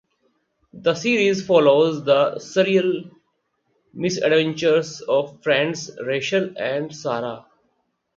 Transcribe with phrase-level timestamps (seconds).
[0.73, 3.11] The series follows the surreal
[3.93, 7.45] misadventures of friends Rachel and Sarah.